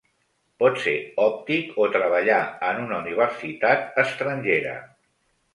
Pot 0.61 0.79
ser 0.85 0.93
òptic 1.25 1.77
o 1.83 1.87
treballar 1.97 2.39
en 2.71 2.81
una 2.87 2.97
universitat 3.05 4.03
estrangera. 4.07 4.77